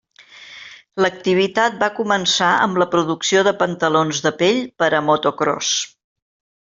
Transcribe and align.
L'activitat 1.05 1.75
va 1.83 1.89
començar 1.99 2.49
amb 2.63 2.81
la 2.83 2.87
producció 2.95 3.43
de 3.49 3.53
pantalons 3.63 4.23
de 4.29 4.33
pell 4.41 4.59
per 4.85 4.91
a 5.01 5.03
motocròs. 5.11 5.75